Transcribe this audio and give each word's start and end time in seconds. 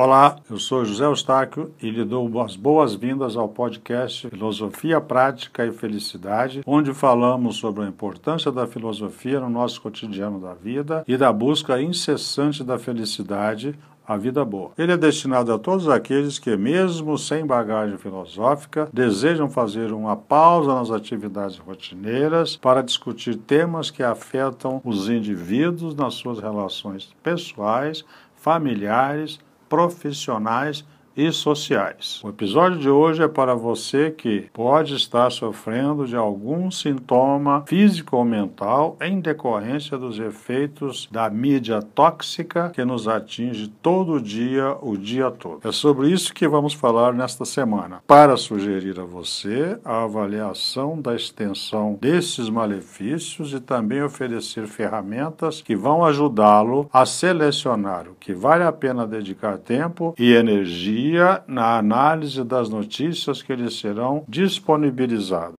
Olá, 0.00 0.36
eu 0.48 0.60
sou 0.60 0.84
José 0.84 1.04
Eustáquio 1.04 1.74
e 1.82 1.90
lhe 1.90 2.04
dou 2.04 2.40
as 2.40 2.54
boas-vindas 2.54 3.36
ao 3.36 3.48
podcast 3.48 4.30
Filosofia 4.30 5.00
Prática 5.00 5.66
e 5.66 5.72
Felicidade, 5.72 6.62
onde 6.64 6.94
falamos 6.94 7.56
sobre 7.56 7.82
a 7.82 7.88
importância 7.88 8.52
da 8.52 8.64
filosofia 8.64 9.40
no 9.40 9.50
nosso 9.50 9.82
cotidiano 9.82 10.40
da 10.40 10.54
vida 10.54 11.02
e 11.08 11.16
da 11.16 11.32
busca 11.32 11.82
incessante 11.82 12.62
da 12.62 12.78
felicidade, 12.78 13.76
a 14.06 14.16
vida 14.16 14.44
boa. 14.44 14.70
Ele 14.78 14.92
é 14.92 14.96
destinado 14.96 15.52
a 15.52 15.58
todos 15.58 15.88
aqueles 15.88 16.38
que, 16.38 16.56
mesmo 16.56 17.18
sem 17.18 17.44
bagagem 17.44 17.98
filosófica, 17.98 18.88
desejam 18.92 19.50
fazer 19.50 19.90
uma 19.90 20.16
pausa 20.16 20.76
nas 20.76 20.92
atividades 20.92 21.58
rotineiras 21.58 22.54
para 22.56 22.84
discutir 22.84 23.34
temas 23.34 23.90
que 23.90 24.04
afetam 24.04 24.80
os 24.84 25.08
indivíduos 25.08 25.92
nas 25.92 26.14
suas 26.14 26.38
relações 26.38 27.12
pessoais, 27.20 28.04
familiares, 28.36 29.40
profissionais 29.68 30.84
e 31.18 31.32
sociais. 31.32 32.20
O 32.22 32.28
episódio 32.28 32.78
de 32.78 32.88
hoje 32.88 33.24
é 33.24 33.26
para 33.26 33.52
você 33.52 34.12
que 34.12 34.48
pode 34.52 34.94
estar 34.94 35.28
sofrendo 35.30 36.06
de 36.06 36.14
algum 36.14 36.70
sintoma 36.70 37.64
físico 37.66 38.16
ou 38.16 38.24
mental 38.24 38.96
em 39.00 39.20
decorrência 39.20 39.98
dos 39.98 40.20
efeitos 40.20 41.08
da 41.10 41.28
mídia 41.28 41.82
tóxica 41.82 42.70
que 42.70 42.84
nos 42.84 43.08
atinge 43.08 43.66
todo 43.82 44.20
dia, 44.20 44.76
o 44.80 44.96
dia 44.96 45.28
todo. 45.28 45.66
É 45.68 45.72
sobre 45.72 46.08
isso 46.08 46.32
que 46.32 46.46
vamos 46.46 46.72
falar 46.72 47.12
nesta 47.12 47.44
semana, 47.44 48.00
para 48.06 48.36
sugerir 48.36 49.00
a 49.00 49.04
você 49.04 49.76
a 49.84 50.04
avaliação 50.04 51.00
da 51.00 51.16
extensão 51.16 51.98
desses 52.00 52.48
malefícios 52.48 53.52
e 53.52 53.58
também 53.58 54.04
oferecer 54.04 54.68
ferramentas 54.68 55.60
que 55.62 55.74
vão 55.74 56.04
ajudá-lo 56.04 56.88
a 56.92 57.04
selecionar 57.04 58.06
o 58.08 58.14
que 58.14 58.32
vale 58.32 58.62
a 58.62 58.70
pena 58.70 59.04
dedicar 59.04 59.58
tempo 59.58 60.14
e 60.16 60.32
energia 60.32 61.07
dia 61.08 61.42
na 61.46 61.78
análise 61.78 62.44
das 62.44 62.68
notícias 62.68 63.40
que 63.40 63.56
lhes 63.56 63.78
serão 63.78 64.24
disponibilizadas. 64.28 65.54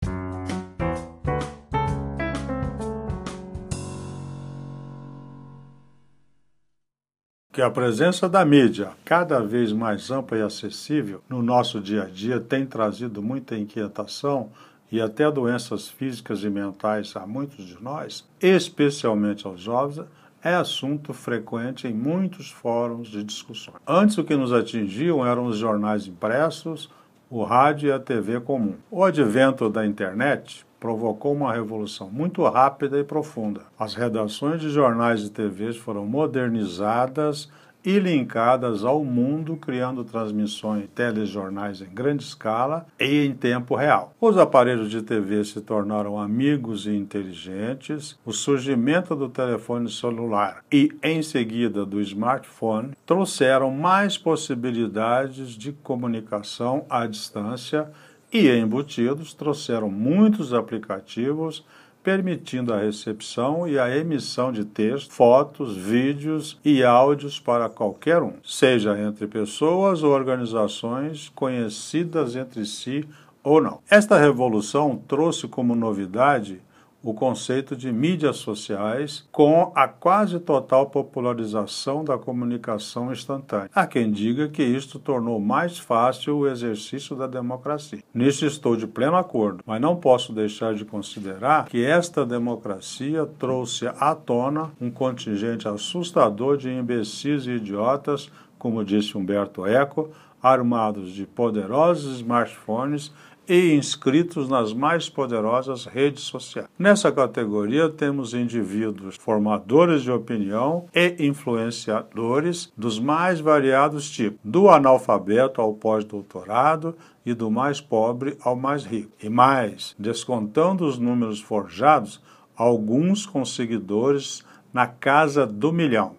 que 7.51 7.63
a 7.63 7.69
presença 7.69 8.29
da 8.29 8.45
mídia, 8.45 8.91
cada 9.03 9.41
vez 9.41 9.73
mais 9.73 10.09
ampla 10.09 10.37
e 10.37 10.41
acessível 10.41 11.21
no 11.27 11.41
nosso 11.41 11.81
dia 11.81 12.03
a 12.03 12.05
dia, 12.05 12.39
tem 12.39 12.65
trazido 12.65 13.21
muita 13.21 13.57
inquietação 13.57 14.49
e 14.89 15.01
até 15.01 15.29
doenças 15.29 15.89
físicas 15.89 16.43
e 16.43 16.49
mentais 16.49 17.13
a 17.17 17.27
muitos 17.27 17.65
de 17.65 17.83
nós, 17.83 18.25
especialmente 18.39 19.45
aos 19.45 19.59
jovens, 19.59 20.05
é 20.43 20.53
assunto 20.53 21.13
frequente 21.13 21.87
em 21.87 21.93
muitos 21.93 22.49
fóruns 22.49 23.07
de 23.07 23.23
discussão. 23.23 23.73
Antes 23.87 24.17
o 24.17 24.23
que 24.23 24.35
nos 24.35 24.53
atingiam 24.53 25.25
eram 25.25 25.45
os 25.45 25.57
jornais 25.57 26.07
impressos, 26.07 26.89
o 27.29 27.43
rádio 27.43 27.89
e 27.89 27.91
a 27.91 27.99
TV 27.99 28.39
comum. 28.39 28.75
O 28.89 29.03
advento 29.03 29.69
da 29.69 29.85
internet 29.85 30.65
provocou 30.79 31.33
uma 31.33 31.53
revolução 31.53 32.09
muito 32.09 32.41
rápida 32.47 32.97
e 32.97 33.03
profunda. 33.03 33.61
As 33.77 33.93
redações 33.93 34.61
de 34.61 34.69
jornais 34.69 35.23
e 35.23 35.29
TVs 35.29 35.75
foram 35.75 36.05
modernizadas 36.05 37.49
e 37.83 37.97
linkadas 37.99 38.83
ao 38.83 39.03
mundo, 39.03 39.55
criando 39.55 40.03
transmissões 40.03 40.87
telejornais 40.93 41.81
em 41.81 41.89
grande 41.89 42.23
escala 42.23 42.85
e 42.99 43.25
em 43.25 43.33
tempo 43.33 43.75
real. 43.75 44.13
Os 44.19 44.37
aparelhos 44.37 44.89
de 44.89 45.01
TV 45.01 45.43
se 45.43 45.61
tornaram 45.61 46.19
amigos 46.19 46.85
e 46.85 46.91
inteligentes, 46.91 48.17
o 48.25 48.31
surgimento 48.31 49.15
do 49.15 49.29
telefone 49.29 49.89
celular 49.89 50.63
e, 50.71 50.91
em 51.01 51.21
seguida, 51.21 51.85
do 51.85 52.01
smartphone 52.01 52.91
trouxeram 53.05 53.71
mais 53.71 54.17
possibilidades 54.17 55.51
de 55.51 55.71
comunicação 55.71 56.85
à 56.89 57.05
distância 57.07 57.89
e, 58.31 58.47
embutidos, 58.49 59.33
trouxeram 59.33 59.89
muitos 59.89 60.53
aplicativos 60.53 61.65
permitindo 62.03 62.73
a 62.73 62.79
recepção 62.79 63.67
e 63.67 63.77
a 63.77 63.95
emissão 63.95 64.51
de 64.51 64.65
texto, 64.65 65.11
fotos, 65.13 65.75
vídeos 65.75 66.59
e 66.63 66.83
áudios 66.83 67.39
para 67.39 67.69
qualquer 67.69 68.21
um, 68.21 68.33
seja 68.43 68.99
entre 68.99 69.27
pessoas 69.27 70.01
ou 70.03 70.11
organizações 70.11 71.29
conhecidas 71.29 72.35
entre 72.35 72.65
si 72.65 73.07
ou 73.43 73.61
não. 73.61 73.79
Esta 73.89 74.17
revolução 74.17 75.01
trouxe 75.07 75.47
como 75.47 75.75
novidade 75.75 76.61
o 77.01 77.13
conceito 77.13 77.75
de 77.75 77.91
mídias 77.91 78.37
sociais 78.37 79.27
com 79.31 79.71
a 79.75 79.87
quase 79.87 80.39
total 80.39 80.87
popularização 80.87 82.03
da 82.03 82.17
comunicação 82.17 83.11
instantânea. 83.11 83.69
Há 83.73 83.87
quem 83.87 84.11
diga 84.11 84.47
que 84.49 84.63
isto 84.63 84.99
tornou 84.99 85.39
mais 85.39 85.77
fácil 85.77 86.37
o 86.37 86.47
exercício 86.47 87.15
da 87.15 87.27
democracia. 87.27 88.03
Nisso 88.13 88.45
estou 88.45 88.75
de 88.75 88.85
pleno 88.85 89.15
acordo, 89.15 89.63
mas 89.65 89.81
não 89.81 89.95
posso 89.95 90.33
deixar 90.33 90.73
de 90.73 90.83
considerar 90.83 91.65
que 91.65 91.83
esta 91.83 92.25
democracia 92.25 93.25
trouxe 93.37 93.87
à 93.87 94.13
tona 94.13 94.71
um 94.79 94.91
contingente 94.91 95.67
assustador 95.67 96.57
de 96.57 96.69
imbecis 96.69 97.45
e 97.45 97.51
idiotas, 97.51 98.29
como 98.57 98.83
disse 98.83 99.17
Humberto 99.17 99.65
Eco, 99.65 100.09
armados 100.41 101.11
de 101.11 101.25
poderosos 101.25 102.17
smartphones 102.17 103.11
e 103.49 103.73
inscritos 103.73 104.47
nas 104.47 104.71
mais 104.71 105.09
poderosas 105.09 105.85
redes 105.85 106.21
sociais. 106.21 106.69
Nessa 106.77 107.11
categoria 107.11 107.89
temos 107.89 108.35
indivíduos 108.35 109.15
formadores 109.19 110.03
de 110.03 110.11
opinião 110.11 110.85
e 110.93 111.15
influenciadores 111.25 112.71
dos 112.77 112.99
mais 112.99 113.39
variados 113.39 114.09
tipos, 114.09 114.39
do 114.43 114.69
analfabeto 114.69 115.59
ao 115.59 115.73
pós-doutorado 115.73 116.95
e 117.25 117.33
do 117.33 117.49
mais 117.49 117.81
pobre 117.81 118.37
ao 118.41 118.55
mais 118.55 118.85
rico. 118.85 119.11
E 119.21 119.29
mais, 119.29 119.95
descontando 119.97 120.85
os 120.85 120.99
números 120.99 121.41
forjados, 121.41 122.21
alguns 122.55 123.25
com 123.25 123.43
seguidores 123.43 124.43
na 124.71 124.85
casa 124.85 125.47
do 125.47 125.73
milhão. 125.73 126.15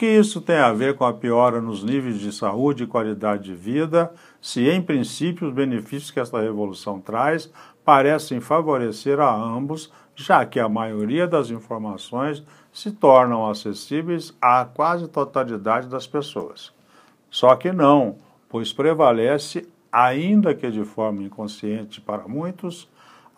Que 0.00 0.06
isso 0.06 0.40
tem 0.40 0.56
a 0.56 0.72
ver 0.72 0.96
com 0.96 1.04
a 1.04 1.12
piora 1.12 1.60
nos 1.60 1.84
níveis 1.84 2.18
de 2.18 2.32
saúde 2.32 2.84
e 2.84 2.86
qualidade 2.86 3.44
de 3.44 3.54
vida, 3.54 4.10
se 4.40 4.66
em 4.66 4.80
princípio 4.80 5.46
os 5.46 5.52
benefícios 5.52 6.10
que 6.10 6.18
esta 6.18 6.40
revolução 6.40 6.98
traz 6.98 7.52
parecem 7.84 8.40
favorecer 8.40 9.20
a 9.20 9.30
ambos, 9.30 9.92
já 10.14 10.46
que 10.46 10.58
a 10.58 10.70
maioria 10.70 11.26
das 11.26 11.50
informações 11.50 12.42
se 12.72 12.90
tornam 12.92 13.46
acessíveis 13.46 14.34
à 14.40 14.64
quase 14.64 15.06
totalidade 15.06 15.86
das 15.86 16.06
pessoas. 16.06 16.72
Só 17.30 17.54
que 17.54 17.70
não, 17.70 18.16
pois 18.48 18.72
prevalece, 18.72 19.68
ainda 19.92 20.54
que 20.54 20.70
de 20.70 20.82
forma 20.82 21.24
inconsciente 21.24 22.00
para 22.00 22.26
muitos, 22.26 22.88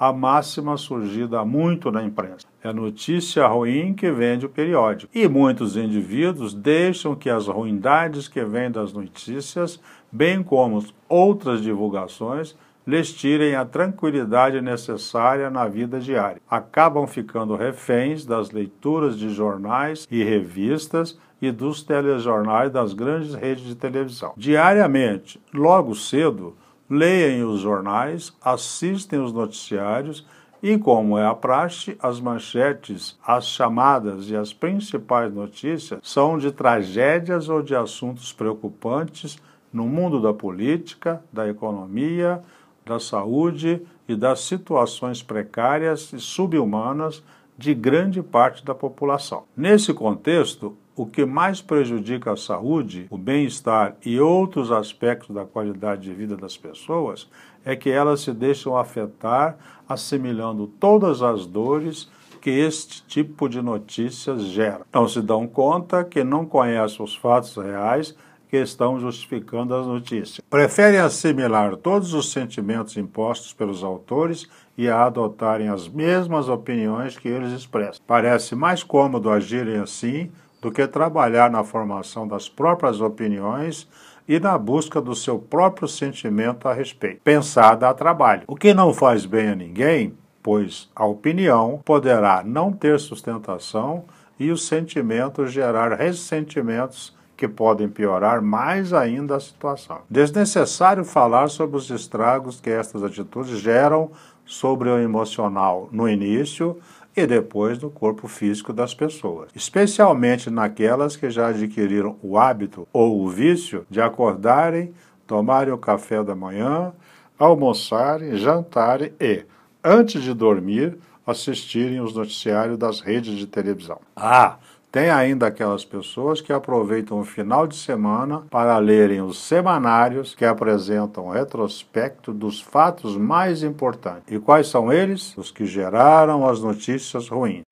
a 0.03 0.13
máxima 0.13 0.77
surgida 0.77 1.45
muito 1.45 1.89
na 1.93 2.03
imprensa. 2.03 2.45
É 2.61 2.73
notícia 2.73 3.47
ruim 3.47 3.95
que 3.95 4.11
vende 4.11 4.45
o 4.45 4.49
periódico. 4.49 5.09
E 5.15 5.29
muitos 5.29 5.77
indivíduos 5.77 6.53
deixam 6.53 7.15
que 7.15 7.31
as 7.31 7.47
ruindades 7.47 8.27
que 8.27 8.45
vêm 8.45 8.69
das 8.69 8.93
notícias, 8.93 9.79
bem 10.11 10.43
como 10.43 10.85
outras 11.09 11.63
divulgações, 11.63 12.57
lhes 12.85 13.13
tirem 13.13 13.55
a 13.55 13.65
tranquilidade 13.65 14.61
necessária 14.61 15.49
na 15.49 15.69
vida 15.69 16.01
diária. 16.01 16.43
Acabam 16.51 17.07
ficando 17.07 17.55
reféns 17.55 18.27
das 18.27 18.51
leituras 18.51 19.17
de 19.17 19.29
jornais 19.29 20.09
e 20.11 20.25
revistas 20.25 21.17
e 21.41 21.53
dos 21.53 21.81
telejornais 21.81 22.73
das 22.73 22.93
grandes 22.93 23.35
redes 23.35 23.63
de 23.63 23.77
televisão. 23.77 24.33
Diariamente, 24.37 25.41
logo 25.55 25.95
cedo, 25.95 26.57
leem 26.93 27.43
os 27.43 27.61
jornais, 27.61 28.37
assistem 28.43 29.19
os 29.19 29.33
noticiários 29.33 30.27
e, 30.63 30.77
como 30.77 31.17
é 31.17 31.27
a 31.27 31.35
praxe, 31.35 31.97
as 31.99 32.21
manchetes, 32.21 33.19
as 33.27 33.47
chamadas 33.47 34.29
e 34.29 34.37
as 34.37 34.53
principais 34.53 35.33
notícias 35.33 35.99
são 36.03 36.37
de 36.37 36.53
tragédias 36.53 37.49
ou 37.49 37.63
de 37.63 37.75
assuntos 37.75 38.31
preocupantes 38.31 39.39
no 39.73 39.87
mundo 39.87 40.21
da 40.21 40.35
política, 40.35 41.23
da 41.33 41.49
economia, 41.49 42.43
da 42.85 43.01
saúde 43.01 43.81
e 44.07 44.15
das 44.15 44.41
situações 44.41 45.23
precárias 45.23 46.13
e 46.13 46.21
subhumanas 46.21 47.23
de 47.57 47.73
grande 47.73 48.23
parte 48.23 48.63
da 48.65 48.75
população. 48.75 49.45
Nesse 49.57 49.95
contexto, 49.95 50.77
o 51.03 51.07
que 51.07 51.27
mais 51.27 51.61
prejudica 51.61 52.33
a 52.33 52.37
saúde, 52.37 53.09
o 53.11 53.19
bem-estar 53.19 53.97
e 54.07 54.21
outros 54.21 54.71
aspectos 54.71 55.35
da 55.35 55.45
qualidade 55.45 56.03
de 56.03 56.15
vida 56.15 56.37
das 56.37 56.57
pessoas 56.57 57.29
é 57.65 57.75
que 57.75 57.91
elas 57.91 58.21
se 58.21 58.33
deixam 58.33 58.77
afetar, 58.77 59.59
assimilando 59.89 60.69
todas 60.69 61.21
as 61.21 61.45
dores 61.45 62.09
que 62.41 62.51
este 62.51 63.05
tipo 63.05 63.49
de 63.49 63.61
notícias 63.61 64.43
gera. 64.43 64.83
Não 64.93 65.09
se 65.09 65.21
dão 65.21 65.45
conta 65.45 66.05
que 66.05 66.23
não 66.23 66.47
conhecem 66.47 67.05
os 67.05 67.17
fatos 67.17 67.57
reais 67.57 68.17
que 68.49 68.59
estão 68.59 69.01
justificando 69.01 69.75
as 69.75 69.85
notícias. 69.85 70.41
Preferem 70.49 71.01
assimilar 71.01 71.75
todos 71.75 72.15
os 72.15 72.31
sentimentos 72.31 72.97
impostos 72.97 73.53
pelos 73.53 73.83
autores 73.83 74.49
e 74.79 74.89
a 74.89 75.07
adotarem 75.07 75.69
as 75.69 75.89
mesmas 75.89 76.49
opiniões 76.49 77.19
que 77.19 77.27
eles 77.27 77.51
expressam. 77.51 78.01
Parece 78.07 78.55
mais 78.55 78.85
cômodo 78.85 79.31
agirem 79.31 79.79
assim 79.79 80.31
do 80.63 80.71
que 80.71 80.87
trabalhar 80.87 81.51
na 81.51 81.65
formação 81.65 82.27
das 82.27 82.49
próprias 82.49 83.01
opiniões 83.01 83.89
e 84.29 84.39
na 84.39 84.57
busca 84.57 85.01
do 85.01 85.15
seu 85.15 85.37
próprio 85.37 85.89
sentimento 85.89 86.69
a 86.69 86.73
respeito. 86.73 87.21
Pensada 87.25 87.89
a 87.89 87.93
trabalho. 87.93 88.45
O 88.47 88.55
que 88.55 88.73
não 88.73 88.95
faz 88.95 89.27
bem 89.27 89.49
a 89.49 89.57
ninguém, 89.57 90.15
pois 90.41 90.89
a 90.95 91.05
opinião 91.05 91.83
poderá 91.85 92.45
não 92.45 92.73
ter 92.73 93.01
sustentação 93.01 94.05
e 94.39 94.53
o 94.53 94.57
sentimento 94.57 95.47
gerar 95.49 95.93
ressentimentos 95.93 97.13
que 97.37 97.49
podem 97.49 97.89
piorar 97.89 98.41
mais 98.41 98.93
ainda 98.93 99.35
a 99.35 99.41
situação. 99.41 100.03
Desnecessário 100.09 101.05
falar 101.05 101.49
sobre 101.49 101.77
os 101.77 101.91
estragos 101.91 102.61
que 102.61 102.71
estas 102.71 103.03
atitudes 103.03 103.59
geram 103.59 104.13
sobre 104.45 104.89
o 104.89 104.99
emocional 104.99 105.89
no 105.91 106.09
início 106.09 106.79
e 107.17 107.27
depois 107.27 107.79
no 107.79 107.91
corpo 107.91 108.27
físico 108.27 108.73
das 108.73 108.95
pessoas, 108.95 109.51
especialmente 109.55 110.51
naquelas 110.51 111.17
que 111.17 111.31
já 111.31 111.49
adquiriram 111.49 112.17
o 112.23 112.39
hábito 112.39 112.89
ou 112.93 113.23
o 113.23 113.29
vício 113.29 113.87
de 113.91 114.01
acordarem, 114.01 114.93
tomarem 115.27 115.73
o 115.73 115.79
café 115.79 116.23
da 116.23 116.35
manhã, 116.35 116.93
almoçarem, 117.39 118.37
jantarem 118.37 119.13
e, 119.21 119.45
antes 119.83 120.23
de 120.23 120.33
dormir, 120.33 120.97
assistirem 121.27 122.01
os 122.01 122.15
noticiários 122.15 122.79
das 122.79 123.01
redes 123.01 123.37
de 123.37 123.47
televisão. 123.47 124.01
Ah, 124.17 124.59
tem 124.93 125.09
ainda 125.09 125.47
aquelas 125.47 125.87
pessoas 125.87 126.43
que 126.43 126.53
aproveitam 126.53 127.19
o 127.19 127.25
final 127.25 127.67
de 127.67 127.75
semana 127.75 128.43
para 128.51 128.77
lerem 128.77 129.23
os 129.23 129.39
semanários 129.39 130.35
que 130.35 130.45
apresentam 130.45 131.31
retrospecto 131.31 132.31
dos 132.31 132.61
fatos 132.61 133.17
mais 133.17 133.63
importantes. 133.63 134.31
E 134.31 134.39
quais 134.39 134.69
são 134.69 134.93
eles? 134.93 135.35
Os 135.39 135.51
que 135.51 135.65
geraram 135.65 136.47
as 136.47 136.61
notícias 136.61 137.27
ruins. 137.27 137.65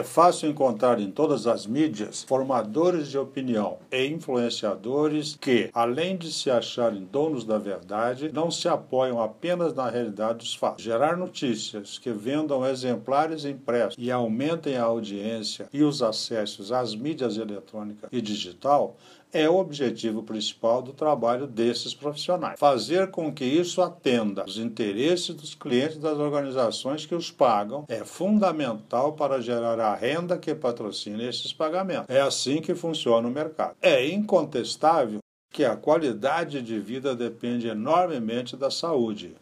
É 0.00 0.02
fácil 0.02 0.48
encontrar 0.48 0.98
em 0.98 1.10
todas 1.10 1.46
as 1.46 1.66
mídias 1.66 2.22
formadores 2.22 3.08
de 3.08 3.18
opinião 3.18 3.76
e 3.92 4.06
influenciadores 4.06 5.36
que, 5.38 5.68
além 5.74 6.16
de 6.16 6.32
se 6.32 6.50
acharem 6.50 7.04
donos 7.04 7.44
da 7.44 7.58
verdade, 7.58 8.32
não 8.32 8.50
se 8.50 8.66
apoiam 8.66 9.20
apenas 9.20 9.74
na 9.74 9.90
realidade 9.90 10.38
dos 10.38 10.54
fatos. 10.54 10.82
Gerar 10.82 11.18
notícias 11.18 11.98
que 11.98 12.10
vendam 12.12 12.64
exemplares 12.64 13.44
impressos 13.44 13.94
e 13.98 14.10
aumentem 14.10 14.78
a 14.78 14.84
audiência 14.84 15.68
e 15.70 15.82
os 15.82 16.02
acessos 16.02 16.72
às 16.72 16.94
mídias 16.94 17.36
eletrônica 17.36 18.08
e 18.10 18.22
digital 18.22 18.96
é 19.32 19.48
o 19.48 19.56
objetivo 19.56 20.22
principal 20.22 20.82
do 20.82 20.92
trabalho 20.92 21.46
desses 21.46 21.94
profissionais. 21.94 22.58
Fazer 22.58 23.10
com 23.10 23.32
que 23.32 23.44
isso 23.44 23.80
atenda 23.80 24.42
aos 24.42 24.56
interesses 24.56 25.34
dos 25.34 25.54
clientes 25.54 25.98
das 25.98 26.18
organizações 26.18 27.06
que 27.06 27.14
os 27.14 27.30
pagam 27.30 27.84
é 27.88 28.04
fundamental 28.04 29.12
para 29.12 29.40
gerar 29.40 29.78
a 29.78 29.94
renda 29.94 30.36
que 30.36 30.54
patrocina 30.54 31.22
esses 31.22 31.52
pagamentos. 31.52 32.06
É 32.08 32.20
assim 32.20 32.60
que 32.60 32.74
funciona 32.74 33.26
o 33.26 33.30
mercado. 33.30 33.76
É 33.80 34.06
incontestável 34.08 35.20
que 35.52 35.64
a 35.64 35.76
qualidade 35.76 36.62
de 36.62 36.78
vida 36.78 37.14
depende 37.14 37.68
enormemente 37.68 38.56
da 38.56 38.70
saúde, 38.70 39.36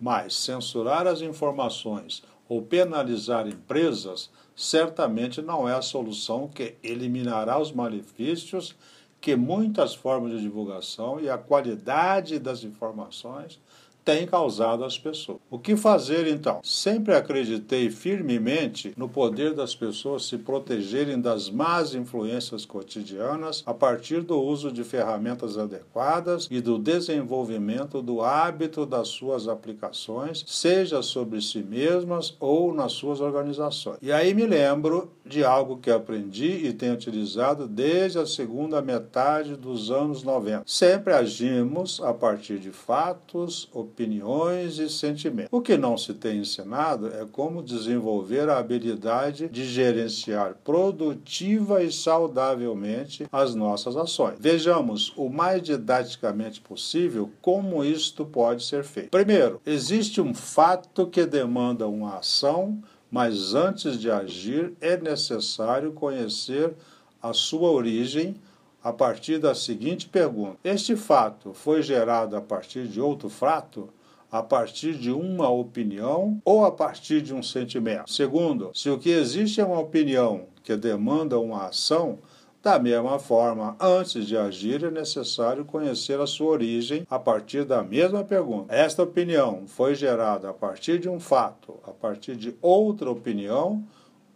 mas 0.00 0.34
censurar 0.34 1.06
as 1.06 1.20
informações 1.20 2.22
ou 2.48 2.62
penalizar 2.62 3.46
empresas 3.46 4.30
certamente 4.54 5.40
não 5.40 5.68
é 5.68 5.74
a 5.74 5.82
solução 5.82 6.48
que 6.48 6.74
eliminará 6.82 7.58
os 7.58 7.72
malefícios 7.72 8.74
que 9.22 9.36
muitas 9.36 9.94
formas 9.94 10.32
de 10.32 10.40
divulgação 10.40 11.20
e 11.20 11.30
a 11.30 11.38
qualidade 11.38 12.40
das 12.40 12.64
informações 12.64 13.60
tem 14.04 14.26
causado 14.26 14.84
às 14.84 14.98
pessoas. 14.98 15.38
O 15.50 15.58
que 15.58 15.76
fazer 15.76 16.26
então? 16.26 16.60
Sempre 16.62 17.14
acreditei 17.14 17.90
firmemente 17.90 18.92
no 18.96 19.08
poder 19.08 19.54
das 19.54 19.74
pessoas 19.74 20.24
se 20.26 20.38
protegerem 20.38 21.20
das 21.20 21.48
más 21.48 21.94
influências 21.94 22.64
cotidianas 22.64 23.62
a 23.64 23.72
partir 23.72 24.22
do 24.22 24.40
uso 24.40 24.72
de 24.72 24.82
ferramentas 24.82 25.56
adequadas 25.56 26.48
e 26.50 26.60
do 26.60 26.78
desenvolvimento 26.78 28.02
do 28.02 28.22
hábito 28.22 28.84
das 28.84 29.08
suas 29.08 29.48
aplicações, 29.48 30.44
seja 30.46 31.02
sobre 31.02 31.40
si 31.40 31.62
mesmas 31.62 32.36
ou 32.40 32.74
nas 32.74 32.92
suas 32.92 33.20
organizações. 33.20 33.98
E 34.02 34.10
aí 34.10 34.34
me 34.34 34.46
lembro 34.46 35.12
de 35.24 35.44
algo 35.44 35.78
que 35.78 35.90
aprendi 35.90 36.66
e 36.66 36.72
tenho 36.72 36.94
utilizado 36.94 37.68
desde 37.68 38.18
a 38.18 38.26
segunda 38.26 38.82
metade 38.82 39.56
dos 39.56 39.90
anos 39.90 40.22
90. 40.22 40.64
Sempre 40.66 41.12
agimos 41.12 42.00
a 42.02 42.12
partir 42.12 42.58
de 42.58 42.70
fatos, 42.70 43.68
opiniões 43.72 43.91
e 44.78 44.88
sentimentos. 44.88 45.48
O 45.52 45.60
que 45.60 45.76
não 45.76 45.96
se 45.96 46.14
tem 46.14 46.38
ensinado 46.38 47.08
é 47.08 47.26
como 47.30 47.62
desenvolver 47.62 48.48
a 48.48 48.58
habilidade 48.58 49.48
de 49.48 49.64
gerenciar 49.64 50.56
produtiva 50.64 51.82
e 51.82 51.92
saudavelmente 51.92 53.26
as 53.30 53.54
nossas 53.54 53.96
ações. 53.96 54.36
Vejamos 54.38 55.12
o 55.16 55.28
mais 55.28 55.62
didaticamente 55.62 56.60
possível 56.60 57.30
como 57.40 57.84
isto 57.84 58.24
pode 58.24 58.64
ser 58.64 58.84
feito. 58.84 59.10
Primeiro, 59.10 59.60
existe 59.64 60.20
um 60.20 60.34
fato 60.34 61.06
que 61.06 61.24
demanda 61.24 61.86
uma 61.86 62.18
ação, 62.18 62.82
mas 63.10 63.54
antes 63.54 63.98
de 63.98 64.10
agir 64.10 64.72
é 64.80 64.96
necessário 64.96 65.92
conhecer 65.92 66.74
a 67.22 67.32
sua 67.32 67.70
origem 67.70 68.34
a 68.82 68.92
partir 68.92 69.38
da 69.38 69.54
seguinte 69.54 70.08
pergunta: 70.08 70.58
Este 70.64 70.96
fato 70.96 71.54
foi 71.54 71.82
gerado 71.82 72.36
a 72.36 72.40
partir 72.40 72.86
de 72.86 73.00
outro 73.00 73.28
fato? 73.28 73.88
A 74.30 74.42
partir 74.42 74.94
de 74.94 75.10
uma 75.10 75.50
opinião 75.50 76.40
ou 76.42 76.64
a 76.64 76.72
partir 76.72 77.20
de 77.20 77.34
um 77.34 77.42
sentimento? 77.42 78.10
Segundo, 78.10 78.70
se 78.72 78.88
o 78.88 78.98
que 78.98 79.10
existe 79.10 79.60
é 79.60 79.64
uma 79.64 79.78
opinião 79.78 80.46
que 80.64 80.74
demanda 80.74 81.38
uma 81.38 81.66
ação, 81.66 82.18
da 82.62 82.78
mesma 82.78 83.18
forma, 83.18 83.76
antes 83.78 84.24
de 84.24 84.36
agir, 84.36 84.84
é 84.84 84.90
necessário 84.90 85.64
conhecer 85.64 86.18
a 86.20 86.26
sua 86.26 86.52
origem 86.52 87.04
a 87.10 87.18
partir 87.18 87.64
da 87.64 87.82
mesma 87.82 88.22
pergunta. 88.22 88.72
Esta 88.72 89.02
opinião 89.02 89.64
foi 89.66 89.96
gerada 89.96 90.48
a 90.48 90.54
partir 90.54 90.98
de 90.98 91.08
um 91.08 91.18
fato, 91.18 91.80
a 91.84 91.90
partir 91.90 92.36
de 92.36 92.54
outra 92.62 93.10
opinião 93.10 93.84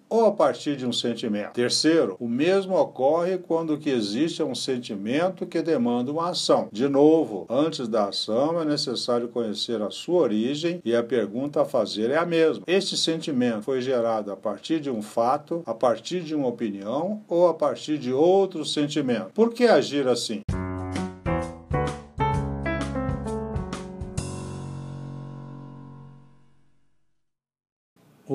ou 0.08 0.26
a 0.26 0.32
partir 0.32 0.76
de 0.76 0.86
um 0.86 0.92
sentimento. 0.92 1.52
Terceiro, 1.52 2.16
o 2.20 2.28
mesmo 2.28 2.76
ocorre 2.76 3.38
quando 3.38 3.78
que 3.78 3.90
existe 3.90 4.42
é 4.42 4.44
um 4.44 4.54
sentimento 4.54 5.46
que 5.46 5.60
demanda 5.62 6.10
uma 6.12 6.30
ação. 6.30 6.68
De 6.72 6.88
novo, 6.88 7.46
antes 7.48 7.88
da 7.88 8.08
ação 8.08 8.60
é 8.60 8.64
necessário 8.64 9.28
conhecer 9.28 9.82
a 9.82 9.90
sua 9.90 10.22
origem 10.22 10.80
e 10.84 10.94
a 10.94 11.02
pergunta 11.02 11.62
a 11.62 11.64
fazer 11.64 12.10
é 12.10 12.16
a 12.16 12.26
mesma. 12.26 12.64
Este 12.66 12.96
sentimento 12.96 13.62
foi 13.62 13.80
gerado 13.80 14.30
a 14.30 14.36
partir 14.36 14.80
de 14.80 14.90
um 14.90 15.02
fato, 15.02 15.62
a 15.66 15.74
partir 15.74 16.20
de 16.20 16.34
uma 16.34 16.48
opinião 16.48 17.22
ou 17.28 17.48
a 17.48 17.54
partir 17.54 17.98
de 17.98 18.12
outro 18.12 18.64
sentimento. 18.64 19.30
Por 19.34 19.52
que 19.52 19.64
agir 19.64 20.06
assim? 20.08 20.40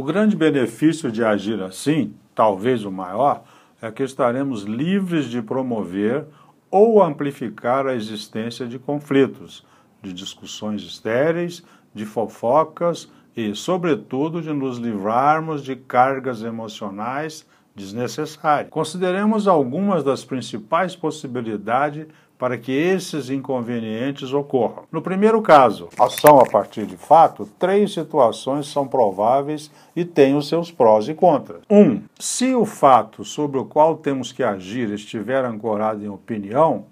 O 0.02 0.04
grande 0.04 0.36
benefício 0.36 1.12
de 1.12 1.24
agir 1.24 1.62
assim, 1.62 2.16
talvez 2.34 2.84
o 2.86 2.92
maior, 2.92 3.44
é 3.80 3.92
que 3.92 4.02
estaremos 4.02 4.64
livres 4.64 5.26
de 5.26 5.44
promover 5.44 6.26
ou 6.72 7.04
amplificar 7.04 7.86
a 7.86 7.94
existência 7.94 8.66
de 8.66 8.80
conflitos, 8.80 9.64
de 10.02 10.12
discussões 10.12 10.82
estéreis, 10.82 11.64
de 11.94 12.04
fofocas 12.04 13.12
e, 13.38 13.54
sobretudo, 13.54 14.42
de 14.42 14.52
nos 14.52 14.80
livrarmos 14.80 15.64
de 15.64 15.76
cargas 15.76 16.42
emocionais 16.42 17.46
desnecessárias. 17.76 18.72
Consideremos 18.72 19.48
algumas 19.48 20.04
das 20.04 20.26
principais 20.26 20.96
possibilidades 20.96 22.08
para 22.42 22.58
que 22.58 22.72
esses 22.72 23.30
inconvenientes 23.30 24.34
ocorram. 24.34 24.86
No 24.92 25.00
primeiro 25.00 25.44
caso, 25.44 25.90
ação 26.00 26.40
a 26.40 26.46
partir 26.48 26.88
de 26.88 26.98
fato, 26.98 27.48
três 27.60 27.94
situações 27.94 28.66
são 28.66 28.88
prováveis 28.88 29.70
e 29.96 30.04
têm 30.04 30.36
os 30.36 30.50
seus 30.50 30.72
prós 30.72 31.08
e 31.08 31.14
contras. 31.14 31.62
Um, 31.70 32.02
se 32.20 32.56
o 32.56 32.66
fato 32.66 33.24
sobre 33.24 33.60
o 33.60 33.66
qual 33.66 33.96
temos 33.96 34.32
que 34.32 34.42
agir 34.42 34.90
estiver 34.90 35.46
ancorado 35.46 36.04
em 36.04 36.10
opinião, 36.10 36.86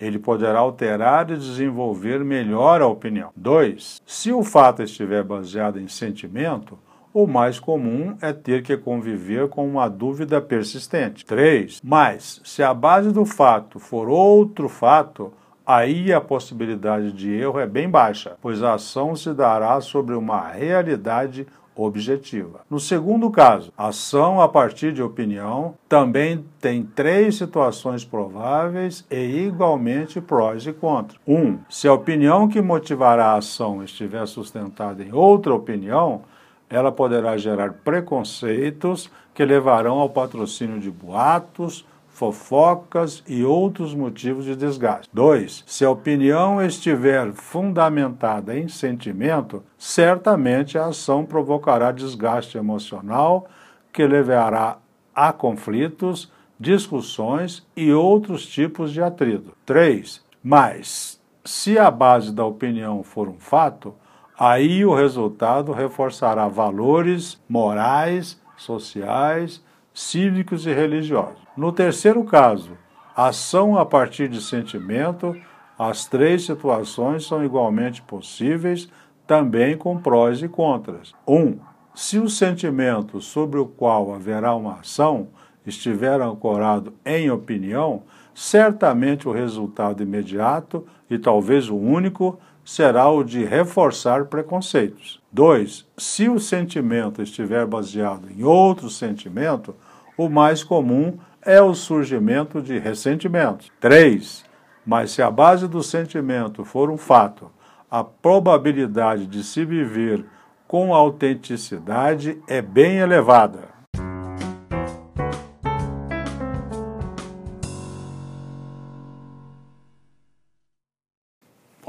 ele 0.00 0.18
poderá 0.18 0.60
alterar 0.60 1.30
e 1.30 1.36
desenvolver 1.36 2.24
melhor 2.24 2.80
a 2.80 2.86
opinião. 2.86 3.28
Dois, 3.36 4.00
se 4.06 4.32
o 4.32 4.42
fato 4.42 4.82
estiver 4.82 5.22
baseado 5.22 5.78
em 5.78 5.86
sentimento, 5.86 6.78
o 7.14 7.28
mais 7.28 7.60
comum 7.60 8.16
é 8.20 8.32
ter 8.32 8.64
que 8.64 8.76
conviver 8.76 9.48
com 9.48 9.64
uma 9.64 9.88
dúvida 9.88 10.40
persistente. 10.40 11.24
3. 11.24 11.80
Mas, 11.84 12.40
se 12.44 12.60
a 12.60 12.74
base 12.74 13.12
do 13.12 13.24
fato 13.24 13.78
for 13.78 14.08
outro 14.08 14.68
fato, 14.68 15.32
aí 15.64 16.12
a 16.12 16.20
possibilidade 16.20 17.12
de 17.12 17.32
erro 17.32 17.60
é 17.60 17.66
bem 17.66 17.88
baixa, 17.88 18.36
pois 18.42 18.64
a 18.64 18.74
ação 18.74 19.14
se 19.14 19.32
dará 19.32 19.80
sobre 19.80 20.16
uma 20.16 20.48
realidade 20.48 21.46
objetiva. 21.76 22.60
No 22.68 22.80
segundo 22.80 23.30
caso, 23.30 23.72
ação 23.76 24.40
a 24.40 24.48
partir 24.48 24.92
de 24.92 25.02
opinião 25.02 25.74
também 25.88 26.44
tem 26.60 26.84
três 26.84 27.36
situações 27.36 28.04
prováveis 28.04 29.04
e 29.10 29.46
igualmente 29.46 30.20
prós 30.20 30.66
e 30.66 30.72
contras. 30.72 31.20
1. 31.26 31.34
Um, 31.34 31.58
se 31.68 31.86
a 31.86 31.92
opinião 31.92 32.48
que 32.48 32.60
motivará 32.60 33.26
a 33.26 33.38
ação 33.38 33.82
estiver 33.82 34.26
sustentada 34.26 35.02
em 35.02 35.12
outra 35.12 35.54
opinião, 35.54 36.22
ela 36.68 36.90
poderá 36.90 37.36
gerar 37.36 37.74
preconceitos 37.84 39.10
que 39.34 39.44
levarão 39.44 39.98
ao 39.98 40.08
patrocínio 40.08 40.78
de 40.78 40.90
boatos, 40.90 41.84
fofocas 42.08 43.24
e 43.26 43.44
outros 43.44 43.92
motivos 43.92 44.44
de 44.44 44.54
desgaste. 44.54 45.10
2. 45.12 45.64
Se 45.66 45.84
a 45.84 45.90
opinião 45.90 46.62
estiver 46.62 47.32
fundamentada 47.32 48.56
em 48.56 48.68
sentimento, 48.68 49.64
certamente 49.76 50.78
a 50.78 50.86
ação 50.86 51.24
provocará 51.24 51.90
desgaste 51.90 52.56
emocional 52.56 53.48
que 53.92 54.06
levará 54.06 54.78
a 55.14 55.32
conflitos, 55.32 56.30
discussões 56.58 57.66
e 57.76 57.92
outros 57.92 58.46
tipos 58.46 58.92
de 58.92 59.02
atrito. 59.02 59.56
3. 59.66 60.22
Mas, 60.42 61.20
se 61.44 61.78
a 61.78 61.90
base 61.90 62.32
da 62.32 62.44
opinião 62.44 63.02
for 63.02 63.28
um 63.28 63.38
fato, 63.38 63.92
aí 64.38 64.84
o 64.84 64.94
resultado 64.94 65.72
reforçará 65.72 66.48
valores 66.48 67.40
morais, 67.48 68.40
sociais, 68.56 69.62
cívicos 69.92 70.66
e 70.66 70.72
religiosos. 70.72 71.38
No 71.56 71.72
terceiro 71.72 72.24
caso, 72.24 72.76
ação 73.16 73.78
a 73.78 73.86
partir 73.86 74.28
de 74.28 74.40
sentimento, 74.40 75.36
as 75.78 76.06
três 76.06 76.44
situações 76.44 77.26
são 77.26 77.44
igualmente 77.44 78.02
possíveis, 78.02 78.88
também 79.26 79.76
com 79.76 79.98
prós 79.98 80.42
e 80.42 80.48
contras. 80.48 81.14
1. 81.26 81.34
Um, 81.34 81.58
se 81.94 82.18
o 82.18 82.28
sentimento 82.28 83.20
sobre 83.20 83.58
o 83.58 83.66
qual 83.66 84.12
haverá 84.12 84.54
uma 84.54 84.80
ação 84.80 85.28
estiver 85.64 86.20
ancorado 86.20 86.92
em 87.04 87.30
opinião, 87.30 88.02
certamente 88.34 89.28
o 89.28 89.32
resultado 89.32 90.02
imediato 90.02 90.84
e 91.08 91.18
talvez 91.18 91.70
o 91.70 91.76
único 91.76 92.38
será 92.64 93.08
o 93.10 93.22
de 93.22 93.44
reforçar 93.44 94.24
preconceitos. 94.26 95.20
2. 95.30 95.86
Se 95.98 96.28
o 96.28 96.38
sentimento 96.38 97.20
estiver 97.20 97.66
baseado 97.66 98.28
em 98.30 98.42
outro 98.44 98.88
sentimento, 98.88 99.74
o 100.16 100.28
mais 100.28 100.64
comum 100.64 101.18
é 101.42 101.60
o 101.60 101.74
surgimento 101.74 102.62
de 102.62 102.78
ressentimentos. 102.78 103.70
3. 103.80 104.44
Mas 104.86 105.10
se 105.10 105.22
a 105.22 105.30
base 105.30 105.68
do 105.68 105.82
sentimento 105.82 106.64
for 106.64 106.90
um 106.90 106.96
fato, 106.96 107.50
a 107.90 108.02
probabilidade 108.02 109.26
de 109.26 109.42
se 109.42 109.64
viver 109.64 110.24
com 110.66 110.94
autenticidade 110.94 112.40
é 112.48 112.62
bem 112.62 112.96
elevada. 112.96 113.73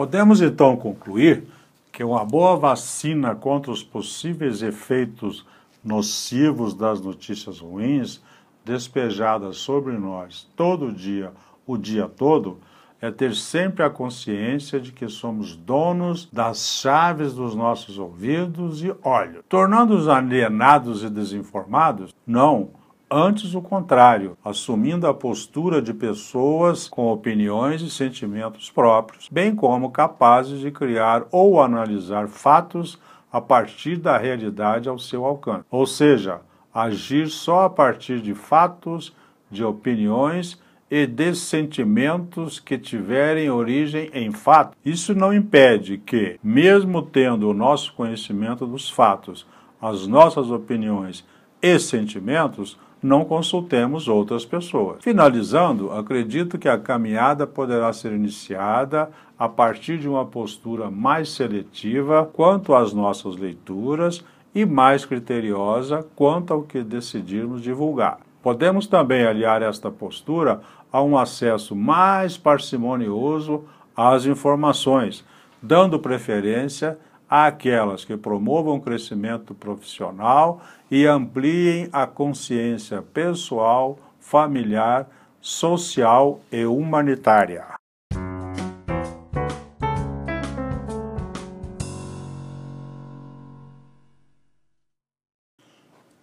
Podemos 0.05 0.39
então 0.39 0.77
concluir 0.77 1.45
que 1.91 2.03
uma 2.03 2.23
boa 2.23 2.55
vacina 2.55 3.33
contra 3.33 3.71
os 3.71 3.81
possíveis 3.81 4.61
efeitos 4.61 5.43
nocivos 5.83 6.75
das 6.75 7.01
notícias 7.01 7.57
ruins 7.57 8.21
despejadas 8.63 9.57
sobre 9.57 9.97
nós 9.97 10.47
todo 10.55 10.91
dia, 10.91 11.31
o 11.65 11.75
dia 11.75 12.07
todo, 12.07 12.59
é 13.01 13.09
ter 13.09 13.33
sempre 13.33 13.81
a 13.83 13.89
consciência 13.89 14.79
de 14.79 14.91
que 14.91 15.09
somos 15.09 15.55
donos 15.55 16.29
das 16.31 16.59
chaves 16.79 17.33
dos 17.33 17.55
nossos 17.55 17.97
ouvidos 17.97 18.83
e 18.83 18.93
olhos. 19.01 19.43
Tornando-os 19.49 20.07
alienados 20.07 21.03
e 21.03 21.09
desinformados? 21.09 22.13
Não. 22.27 22.69
Antes 23.09 23.53
o 23.53 23.61
contrário, 23.61 24.35
assumindo 24.43 25.05
a 25.05 25.13
postura 25.13 25.79
de 25.79 25.93
pessoas 25.93 26.87
com 26.87 27.11
opiniões 27.11 27.83
e 27.83 27.89
sentimentos 27.89 28.71
próprios, 28.71 29.29
bem 29.29 29.55
como 29.55 29.91
capazes 29.91 30.59
de 30.59 30.71
criar 30.71 31.23
ou 31.31 31.61
analisar 31.61 32.27
fatos 32.27 32.99
a 33.31 33.39
partir 33.39 33.97
da 33.97 34.17
realidade 34.17 34.89
ao 34.89 34.97
seu 34.97 35.23
alcance. 35.23 35.65
Ou 35.69 35.85
seja, 35.85 36.41
agir 36.73 37.29
só 37.29 37.65
a 37.65 37.69
partir 37.69 38.21
de 38.21 38.33
fatos, 38.33 39.15
de 39.51 39.63
opiniões 39.63 40.59
e 40.89 41.05
de 41.05 41.35
sentimentos 41.35 42.59
que 42.59 42.75
tiverem 42.75 43.51
origem 43.51 44.09
em 44.15 44.31
fato. 44.31 44.75
Isso 44.83 45.13
não 45.13 45.31
impede 45.31 45.99
que, 45.99 46.39
mesmo 46.43 47.03
tendo 47.03 47.47
o 47.47 47.53
nosso 47.53 47.93
conhecimento 47.93 48.65
dos 48.65 48.89
fatos, 48.89 49.45
as 49.79 50.07
nossas 50.07 50.49
opiniões 50.49 51.23
e 51.61 51.79
sentimentos, 51.79 52.79
não 53.05 53.23
consultemos 53.23 54.07
outras 54.07 54.43
pessoas. 54.43 55.03
Finalizando, 55.03 55.91
acredito 55.91 56.57
que 56.57 56.67
a 56.67 56.77
caminhada 56.77 57.45
poderá 57.45 57.93
ser 57.93 58.11
iniciada 58.11 59.11
a 59.37 59.47
partir 59.47 59.99
de 59.99 60.09
uma 60.09 60.25
postura 60.25 60.89
mais 60.89 61.29
seletiva 61.29 62.27
quanto 62.33 62.73
às 62.73 62.93
nossas 62.93 63.35
leituras 63.35 64.25
e 64.55 64.65
mais 64.65 65.05
criteriosa 65.05 66.03
quanto 66.15 66.51
ao 66.51 66.63
que 66.63 66.81
decidirmos 66.81 67.61
divulgar. 67.61 68.19
Podemos 68.41 68.87
também 68.87 69.23
aliar 69.23 69.61
esta 69.61 69.91
postura 69.91 70.61
a 70.91 70.99
um 71.03 71.15
acesso 71.15 71.75
mais 71.75 72.37
parcimonioso 72.37 73.65
às 73.95 74.25
informações, 74.25 75.23
dando 75.61 75.99
preferência 75.99 76.97
àquelas 77.29 78.05
que 78.05 78.15
promovam 78.15 78.75
o 78.75 78.81
crescimento 78.81 79.53
profissional 79.53 80.61
e 80.89 81.05
ampliem 81.05 81.89
a 81.91 82.05
consciência 82.05 83.01
pessoal, 83.01 83.97
familiar, 84.19 85.09
social 85.41 86.39
e 86.51 86.65
humanitária. 86.65 87.65